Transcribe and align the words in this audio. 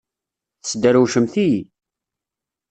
Tesderwcemt-iyi! 0.63 1.61